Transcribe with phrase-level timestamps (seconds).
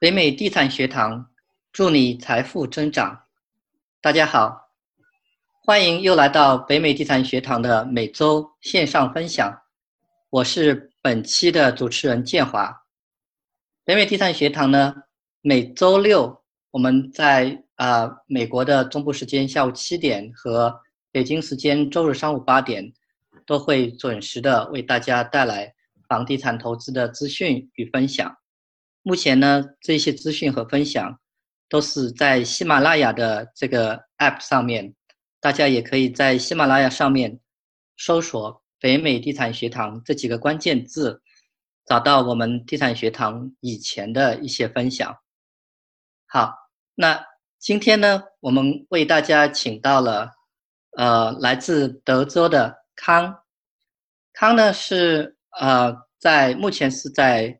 [0.00, 1.30] 北美地产学堂，
[1.70, 3.24] 祝你财富增长。
[4.00, 4.70] 大家好，
[5.62, 9.60] 欢迎又来到北美地产学堂的每周线上分享。
[10.30, 12.74] 我是本期的主持人建华。
[13.84, 14.94] 北美地产学堂呢，
[15.42, 20.80] 每周六我们在啊美国的中部时间下午七点和
[21.12, 22.90] 北京时间周日上午八点，
[23.44, 25.74] 都会准时的为大家带来
[26.08, 28.34] 房地产投资的资讯与分享。
[29.02, 31.18] 目前呢，这些资讯和分享
[31.70, 34.94] 都是在喜马拉雅的这个 App 上面，
[35.40, 37.40] 大家也可以在喜马拉雅上面
[37.96, 41.22] 搜索“北美地产学堂”这几个关键字，
[41.86, 45.16] 找到我们地产学堂以前的一些分享。
[46.26, 46.54] 好，
[46.94, 47.24] 那
[47.58, 50.30] 今天呢，我们为大家请到了
[50.98, 53.34] 呃来自德州的康，
[54.34, 57.58] 康呢是呃在目前是在。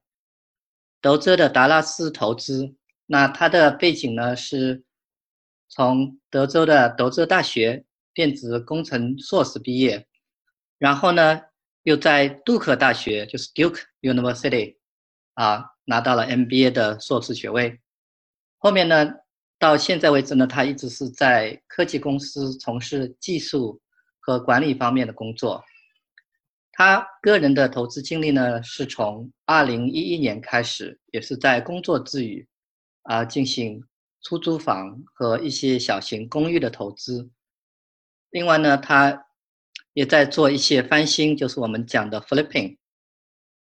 [1.01, 2.75] 德州的达拉斯投资，
[3.07, 4.85] 那他的背景呢是
[5.69, 10.07] 从德州的德州大学电子工程硕士毕业，
[10.79, 11.41] 然后呢
[11.84, 14.77] 又在杜克大学，就是 Duke University，
[15.34, 17.81] 啊拿到了 MBA 的硕士学位。
[18.59, 19.11] 后面呢
[19.59, 23.81] 到现在为止呢，他一直是在科技公司从事技术
[24.19, 25.62] 和管理方面的工作。
[26.83, 32.48] 他个人的投资经历呢，是从二零一一年开始，也是在工作之余，
[33.03, 33.84] 啊，进行
[34.23, 37.28] 出租房和一些小型公寓的投资。
[38.31, 39.27] 另外呢，他
[39.92, 42.78] 也在做一些翻新，就是我们讲的 flipping。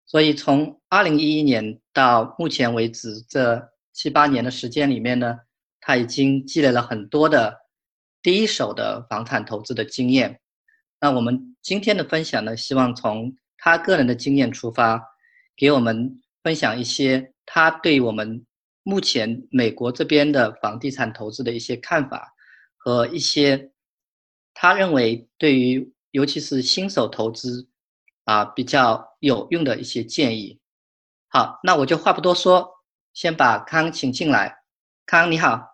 [0.06, 5.38] 所以从二零一一年到目前为止这七八年的时间里面呢，
[5.82, 7.58] 他已经积累了很多的
[8.22, 10.40] 第一手的房产投资的经验。
[11.04, 15.04] 那我们今天的分享呢，希望从他个人的经验出发，
[15.58, 18.46] 给我们分享一些他对我们
[18.84, 22.32] 目前美国这边的房地产投资的一些看法，
[22.78, 23.72] 和一些
[24.54, 27.68] 他认为对于尤其是新手投资
[28.26, 30.60] 啊比较有用的一些建议。
[31.30, 32.70] 好，那我就话不多说，
[33.16, 34.56] 先把康请进来。
[35.08, 35.71] 康你好。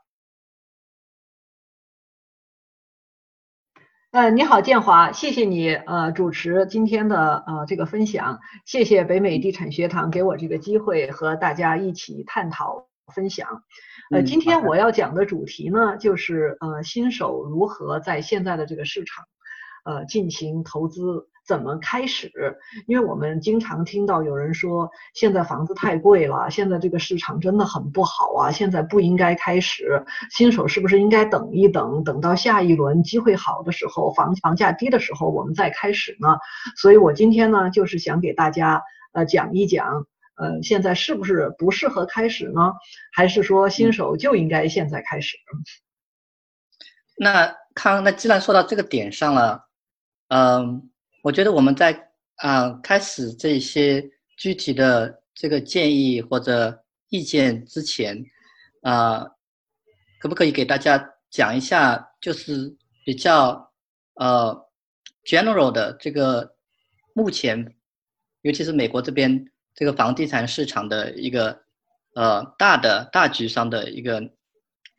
[4.11, 13.63] 呃，你好，建华，谢谢你呃主持今天的呃这个分享，谢谢北美地产学堂给我这个机会和大家一起探讨分享。
[14.09, 19.25] 呃，今天我要讲的主题呢，就是呃新手如何在现在的这个市场
[19.83, 21.27] 呃进行投资。
[21.47, 22.57] 怎么开始？
[22.87, 30.05] 因为我们经常听到有人说，现在房子太贵了，现在这个市场真的很不好啊，现在不应该开始。
[30.29, 36.37] 新手是不是应该等一等，等到下一轮机会好的时候，房房价低的时候，我们再开始呢？
[36.75, 40.05] 所以我今天呢，就是想给大家呃讲一讲，
[40.35, 42.73] 呃，现在是不是不适合开始呢？
[43.13, 45.37] 还是说新手就应该现在开始？
[47.17, 49.69] 那康，那既然说到这个点上了，
[50.27, 50.89] 嗯。
[51.27, 51.91] 我觉得我们在
[52.37, 54.01] 啊开始这些
[54.37, 58.17] 具体的这个建议或者意见之前，
[58.81, 59.27] 啊，
[60.21, 60.97] 可不可以给大家
[61.29, 62.73] 讲一下，就是
[63.05, 63.69] 比较
[64.13, 64.57] 呃
[65.25, 66.55] general 的这个
[67.13, 67.75] 目前，
[68.43, 71.59] 尤其是美国这边这个房地产市场的一个
[72.15, 74.23] 呃大的大局上的一个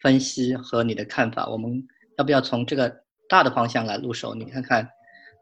[0.01, 1.49] 分析和你的看法？
[1.49, 1.83] 我们
[2.19, 2.95] 要不要从这个
[3.31, 4.35] 大的方向来入手？
[4.35, 4.87] 你看看。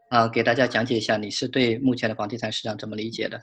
[0.09, 3.41] 啊，给大家讲解一下，你是对目前的房地产市场怎么理解的？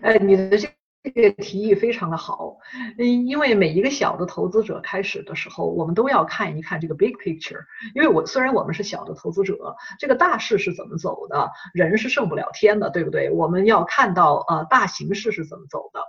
[0.00, 2.56] 呃，你的这个提议非常的好，
[2.98, 7.60] 嗯，因为每一个小的投资者开始的时候，我们都要看一看这个 big picture。
[7.94, 13.28] 因为我虽然我们是小的投资者，这个大势是怎么走的，人是胜不了天的，对不对？
[13.30, 16.00] 我们要看到呃大形势是怎么走的。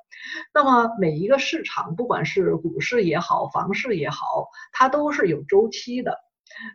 [0.53, 6.17] 那么每一个市场，不管是股市也好，房市也好，它都是有周期的。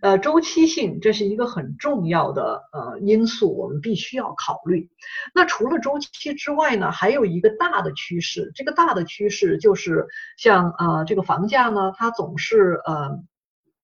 [0.02, 4.88] 呃，周期性这是一个很重要的呃因素，我们必须要考虑。
[5.34, 13.18] 那除了周期之外呢，还有一个大的趋势，这个大的趋势就是像呃这个房价呢，它总是呃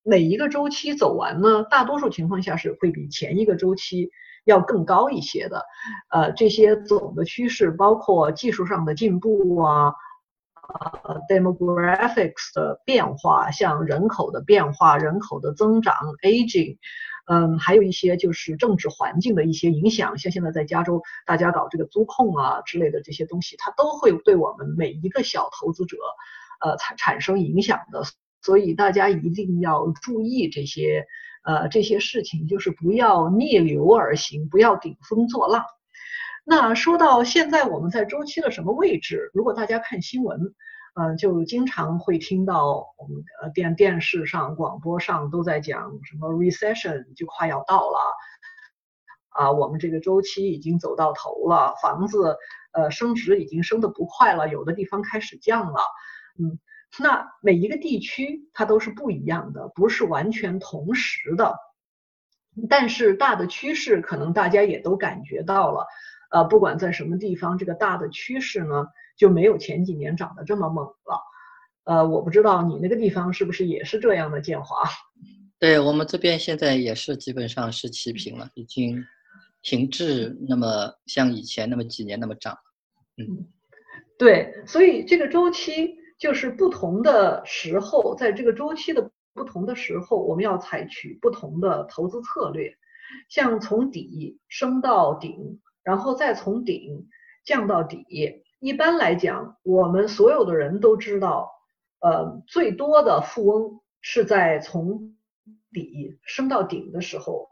[0.02, 4.10] 每一个周期走完呢，大多数情况下是会比前一个周期
[4.44, 5.64] 要更高一些的。
[6.10, 9.94] 呃，这些总的趋势包括技术上的进步啊。
[11.04, 16.78] 呃，demographics 的变化，像人口的变化、人口的增长 （aging），
[17.26, 25.96] 嗯，还有一些就是政治环境的一些影响，像现在在加州大家搞这个租控啊之类的这些东西，它都会对我们每一个小投资者，
[26.60, 28.02] 呃，产产生影响的。
[28.42, 31.04] 所以大家一定要注意这些，
[31.42, 35.64] 呃，这些事情，就是不要逆流而行，不要顶风作浪。
[36.48, 39.32] 那说到现在我们在周期的什么位置？
[39.34, 40.54] 如果大家看新闻，
[40.94, 47.98] 嗯，就经常会听到我们呃电电视上、广播上都在讲什么 recession 就快要到了，
[49.30, 52.36] 啊，我们这个周期已经走到头了，房子
[52.70, 55.80] 呃升值已经升得不快了，有的地方开始降了，
[56.38, 56.60] 嗯，
[57.00, 61.56] 那每一个地区它都是不一样的，不是完全同时的，
[62.70, 65.88] 但是大的趋势可能大家也都感觉到了，
[66.30, 68.86] 呃，不管在什么地方，这个大的趋势呢。
[69.18, 71.22] 就没有前几年涨得这么猛了，
[71.84, 74.86] 呃，我不知道你那个地方是不是也是这样的建华？
[75.58, 79.02] 对我们这边现在也是基本上是齐平了，已经
[79.62, 82.58] 停滞那么像以前那么几年那么涨。
[83.16, 83.48] 嗯，
[84.18, 92.70] 对，所以这个周期就是不同的时候，在这个周期的不同的时候，我们要采取不同的投资策略，
[93.30, 97.06] 像从底升到顶，然后再从顶
[97.44, 98.04] 降到底。
[98.58, 101.52] 一般来讲，我们所有的人都知道，
[102.00, 105.16] 呃，最多的富翁是在从
[105.70, 107.48] 底升到顶的时候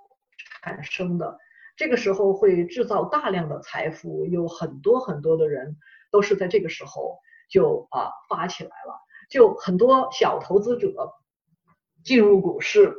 [0.63, 1.39] 产生的。
[1.77, 5.77] 这个时候会制造大量的财富，有很多很多的人
[6.11, 9.01] 都是在这个时候就啊发起来了。
[9.31, 11.13] 就很多小投资者
[12.03, 12.95] 进入股市，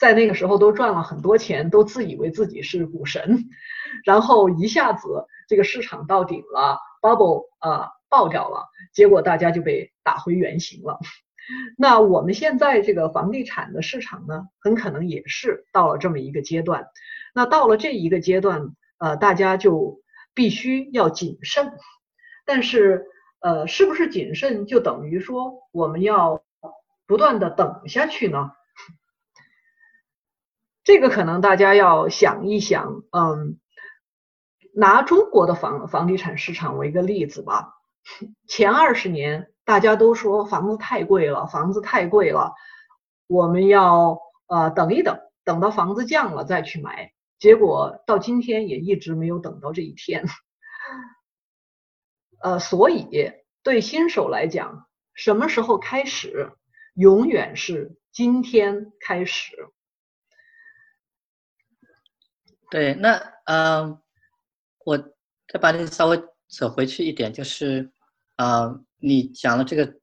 [0.00, 3.50] 在那个时候都赚了很多钱，都自以为自己是股神，
[4.04, 6.78] 然后一下子这个市场到顶了。
[7.02, 10.98] bubble 啊爆掉了，结果大家就被打回原形了。
[11.78, 16.88] 那我们现在这个房地产的市场呢，很可能也是到了这么一个阶段。
[17.34, 20.02] 那到了这一个阶段，呃，大家就
[20.34, 21.72] 必须要谨慎。
[22.44, 23.06] 但是，
[23.40, 26.42] 呃，是不是谨慎就等于说我们要
[27.06, 28.50] 不断的等下去呢？
[30.84, 33.58] 这个可能大家要想一想，嗯。
[34.72, 37.74] 拿中国的房房地产市场为一个例子吧，
[38.46, 42.54] 前二十年大家都说房子太贵了，房子太贵了，
[43.26, 47.12] 我们要呃等一等，等到房子降了再去买。
[47.40, 50.24] 结果到今天也一直没有等到这一天。
[52.40, 53.32] 呃，所以
[53.64, 56.52] 对新手来讲，什么时候开始，
[56.94, 59.68] 永远是今天开始。
[62.70, 63.98] 对，那嗯。
[64.86, 64.96] 我
[65.52, 66.18] 再把你稍微
[66.48, 67.88] 扯回去一点，就是，
[68.36, 69.94] 啊，你讲了这个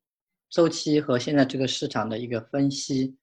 [0.51, 3.17] 周期和现在这个市场的一个分析，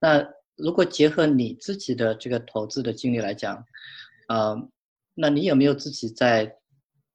[0.00, 0.26] 那
[0.56, 3.62] 如果结合你自己的这个投资的经历来讲，
[4.28, 4.56] 啊，
[5.12, 6.56] 那你有没有自己在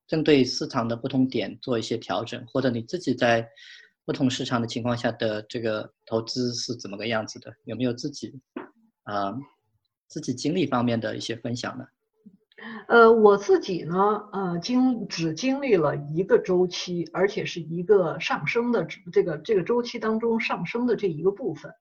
[0.07, 3.45] 针对市场的不同点做一些调整，或者你自己在
[4.05, 7.51] 不同市场的情况下的这个投资是怎么个样子的？
[7.65, 8.39] 有没有自己
[9.03, 9.33] 啊
[10.09, 11.85] 自己经历方面的一些分享呢？
[12.88, 13.95] 呃，我自己呢，
[14.33, 21.71] 呃，经只经历了一个周期，而且是一个上升的这个这个周期当中上升的这一个部分。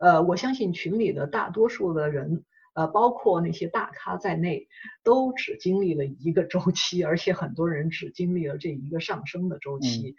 [0.00, 2.42] 呃，我相信群里的大多数的人，
[2.74, 4.66] 呃，包括那些大咖在内，
[5.04, 10.08] 都只经历了一个周期，而且很多人只经历了这一个上升的周期。
[10.08, 10.14] 嗯，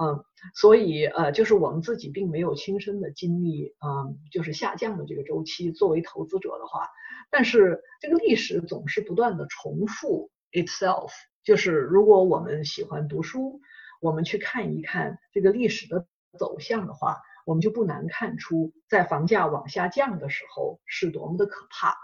[0.00, 0.24] 嗯
[0.54, 5.72] 所以呃，就是我们自己并没有亲身的经历，嗯，就是下降的这个周期。
[5.72, 6.88] 作为投资者的话，
[7.30, 11.10] 但是这个历史总是不断的重复 itself。
[11.42, 13.60] 就是如果我们喜欢读书，
[14.00, 16.06] 我们去看一看这个历史的
[16.38, 21.96] 走向的话，我们就不难看出，在房价往下降的时候是多么的可怕。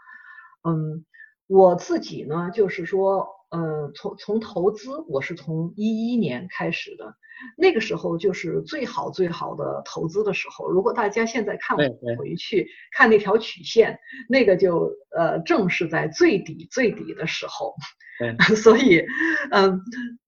[0.68, 1.04] 嗯，
[1.46, 7.14] 我自己呢，就是说，嗯，从从投资，我是从一一年开始的。
[7.56, 10.68] 那个时候就是最好最好的投资的时候。
[10.68, 11.76] 如果大家现在看
[12.18, 17.74] 回去看那条曲线，那个就呃正是在最底最底的时候。
[18.56, 19.04] 所以
[19.50, 19.80] 嗯，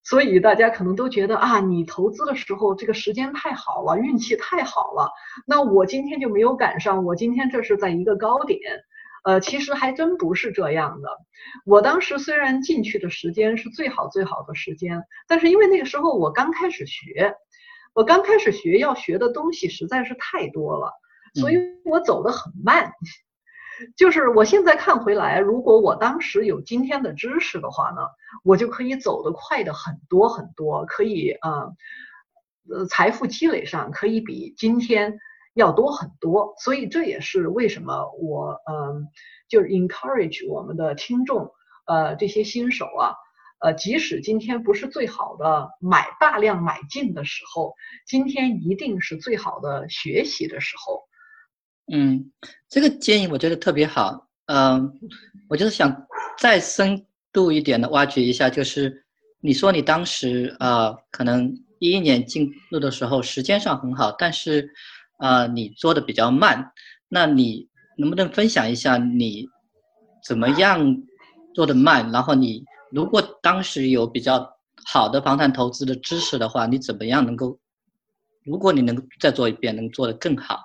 [0.02, 5.10] 所以大家可能都觉得啊，你投资的时候这个时间太好了，运气太好了。
[5.46, 8.60] 那我今天就没有赶上，我今天这是在一个高点。
[9.26, 11.08] 呃，其实还真不是这样的。
[11.64, 17.34] 我当时虽然进去的时间是最好最好的时间，但是因为那个时候我刚开始学，
[17.92, 20.92] 我刚开始学要学的东西实在是太多了，
[21.34, 22.92] 所以我走得很慢。
[23.96, 28.02] 就是我现在看回来，如果我当时有今天的知识的话呢，
[28.44, 31.74] 我就可以走得快的很多很多，可以呃
[32.70, 35.18] 呃财富积累上可以比今天。
[35.56, 39.08] 要多很多，所以这也是为什么我嗯，
[39.48, 41.50] 就是 encourage 我们的听众，
[41.86, 43.14] 呃，这些新手啊，
[43.60, 47.74] 呃，即使今天不是最好的买大量买进的时候，
[48.06, 51.02] 今天一定是最好的学习的时候。
[51.90, 52.30] 嗯，
[52.68, 54.28] 这个建议我觉得特别好。
[54.48, 54.92] 嗯，
[55.48, 56.06] 我就是想
[56.38, 59.02] 再深度一点的挖掘一下，就是
[59.40, 64.70] 你说你当时啊，可能一一年进入的时候时间上很好，但是
[65.18, 66.72] 呃你做的比较慢，
[67.08, 67.68] 那你
[67.98, 69.48] 能不能分享一下你
[70.24, 71.02] 怎么样
[71.54, 72.10] 做的慢？
[72.12, 77.58] 然后你如果当时有比较好的房产投资的知识的话，你怎么样能够？
[78.44, 80.60] 如果你能再做一遍，能做得更好，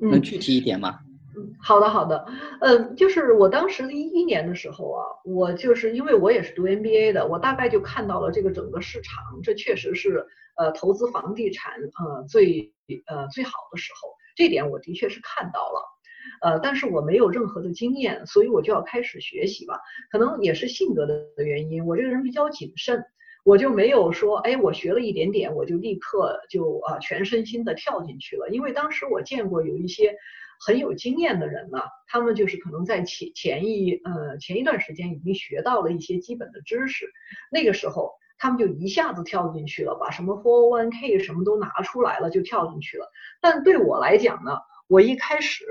[0.00, 0.98] 能具体一点吗？
[1.34, 2.26] 嗯，好的好的，
[2.60, 10.26] 嗯，就是我当时一一年的时候啊，我就是因为我也是读 MBA 的，我大概就看到了这个整个市场，这确实是
[10.58, 11.72] 呃投资房地产
[12.04, 12.70] 呃最
[13.06, 15.78] 呃最好的时候，这点我的确是看到了，
[16.42, 19.80] 呃，但是我没有任何的经验，所以我就要开始学习吧，
[20.10, 23.04] 可能也是性格的原因，我这个人比较谨慎。
[23.44, 28.48] 我就没有说，哎，我学了一点点，我就立刻就啊全身心的跳进去了。
[28.50, 30.14] 因为当时我见过有一些
[30.64, 37.10] 很有经验的人呢，他们就是可能在前前一呃前一段时间已经学到了一些基本的知识，
[37.50, 43.08] 那个时候他们就一下子跳进去了，把什么 401k 什么都拿出来了就跳进去了。
[43.40, 44.58] 但对我来讲呢，
[44.88, 45.64] 我一开始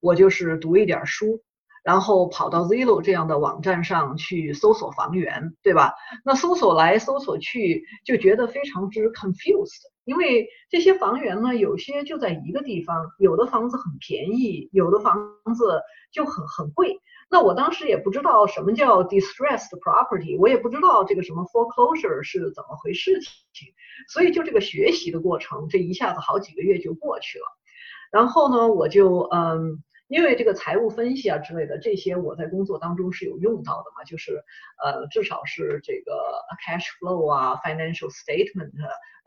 [0.00, 1.40] 我就是读一点书。
[1.86, 5.94] 然后跑到 Zillow 这样的网站上去搜索房源，对吧？
[6.24, 17.00] 那搜索来搜索去，就觉得非常之 confused，因为这些房源呢，有些就在一个地方，有的房子很便宜，有的房子就很很贵。
[17.30, 23.72] 那我当时也不知道什么叫 distressed property，我也不知道这个什么 foreclosure 是怎么回事情，
[24.08, 27.44] 所以就这个学习的过程，这一下子好几个月就过去了。
[28.10, 29.84] 然后呢，我就嗯。
[30.08, 34.42] 因为这个财务分析啊之类的这些，我在工作当中是有用到的嘛，就是
[34.84, 36.12] 呃至少是这个
[36.64, 38.70] cash flow 啊，financial statement，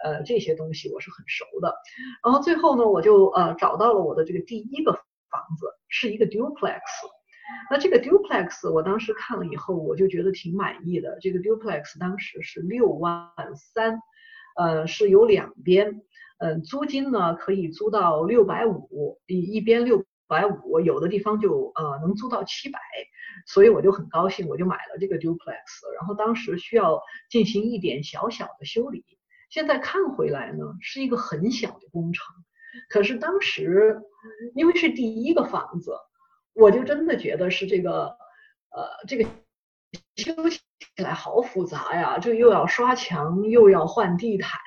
[0.04, 1.76] 呃这些东西我是很熟的。
[2.24, 6.80] 然后最后呢，我就呃找到了我的这个第一个房子，是一个 duplex。
[7.70, 11.18] 那这个 duplex 我当时看了以后，我就觉得挺满意的。
[11.20, 14.00] 这个 duplex 当时是六万三，
[14.56, 16.02] 呃是有两边，
[16.38, 20.06] 嗯租金呢可以租到六百五，一一边六。
[20.30, 22.80] 百五，有的地方就呃能租到七百，
[23.48, 25.58] 所以我就很高兴，我就买了这个 duplex。
[25.98, 29.04] 然后当时需要进行一点小小的修理，
[29.50, 32.24] 现在看回来呢是一个很小的工程，
[32.90, 34.00] 可是当时
[34.54, 35.94] 因为是第一个房子，
[36.54, 38.16] 我就真的觉得是这个
[38.70, 39.28] 呃这个
[40.20, 40.60] 修起
[40.98, 44.60] 来好复杂呀，这又要刷墙又要换地毯，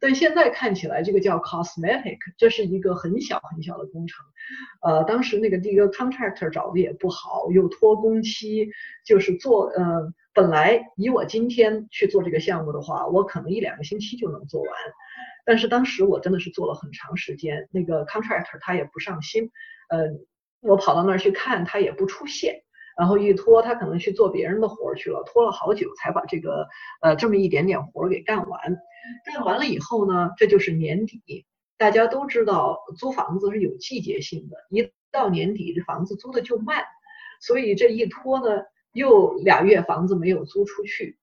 [0.00, 4.24] 但现在看起来这个叫 cosmetic，这是一个很小很小的工程。
[4.82, 8.70] 呃，当时那个第一个 contractor 找的也不好，又拖工期，
[9.04, 14.72] 就是做，呃，本来以我今天去做这个项目的话，我可能一两个星期就能做完，
[15.44, 19.50] 但是当时我真的是做了很长时间，那个 contractor 他也不上心，
[19.88, 20.06] 呃，
[20.60, 22.62] 我跑到那儿去看他也不出现，
[22.98, 26.68] 然后一拖他可能去做别人的活去了，拖了好久才把这个
[27.00, 28.60] 呃这么一点点活给干完，
[29.24, 31.46] 干完了以后呢，这就是年底。
[31.78, 36.84] 大家都知道租房子是有季节性的，一到年底这房子租的就慢，
[37.40, 41.18] 所以这一拖呢，又俩月房子没有租出去。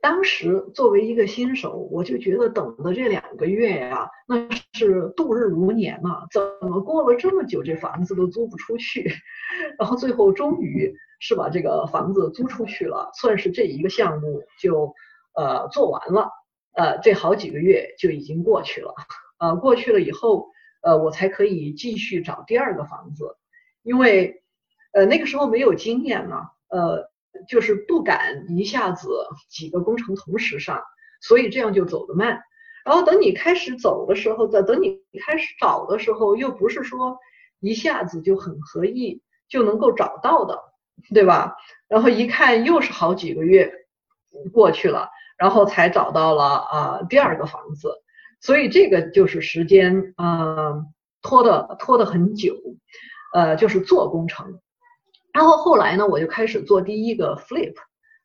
[0.00, 9.12] 当时作为一个新手，我就觉得等的这两个月呀，那是度日如年呐，怎么过了这么久这房子都租不出去？
[9.78, 14.94] 然后最后终于是把这个房子租出去了，算是这一个项目就
[15.34, 16.30] 呃做完了。
[16.72, 18.94] 呃，这好几个月就已经过去了，
[19.38, 20.46] 呃，过去了以后，
[20.82, 23.36] 呃，我才可以继续找第二个房子，
[23.82, 24.40] 因为，
[24.92, 27.09] 呃，那个时候没有经验嘛，呃，
[27.48, 29.08] 就是不敢一下子
[29.48, 30.82] 几个工程同时上，
[31.20, 32.40] 所以这样就走得慢。
[32.84, 37.18] 然后等你开始走的时候，再等你开始找的时候，又不是说
[37.60, 40.58] 一下子就很合意就能够找到的，
[41.14, 41.54] 对吧？
[41.88, 43.72] 然后一看又是好几个月
[44.52, 45.08] 过去了。
[45.40, 47.94] 然后才找到了啊第二个房子，
[48.42, 50.84] 所以这个就是时间啊
[51.22, 52.58] 拖的拖的很久，
[53.32, 54.60] 呃就是做工程，
[55.32, 57.74] 然后后来呢我就开始做第一个 flip，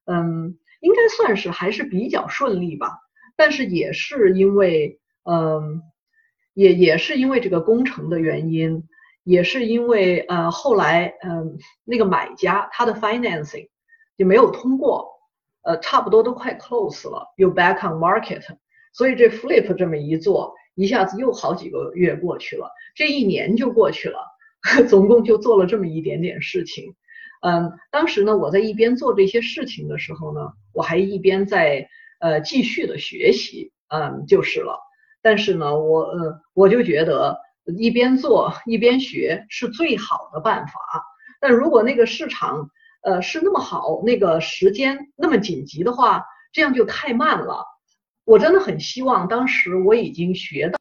[0.06, 3.00] 嗯应该算是还是比较顺利吧，
[3.36, 5.82] 但是也是因为嗯
[6.54, 8.84] 也也是因为这个工程的原因，
[9.24, 13.70] 也是因为呃后来嗯那个买家他的 financing
[14.18, 15.14] 就没有通过。
[15.68, 18.44] 呃，差不多都快 close 了，又 back on market，
[18.94, 24.20] 所以这 flip 这么一做，一下子又好几个月过去了，这一年就过去了，
[24.90, 26.96] 总共就做了这么一点点事情。
[27.42, 31.88] 嗯，当时呢，我在一边做这些事情的时候呢，我还一边在
[32.20, 34.80] 呃继续的学习，嗯，就是了。
[35.22, 37.38] 但是呢，我呃我就觉得
[37.78, 40.74] 一边做一边学是最好的办法。
[41.40, 42.70] 但如果那个市场，
[43.04, 47.64] 呃，是那么好，那个时间那么紧急的话，这样就太慢了。
[48.24, 50.74] 我真的很希望当时我已经学到。